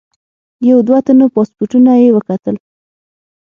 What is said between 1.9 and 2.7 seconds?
یې وکتل.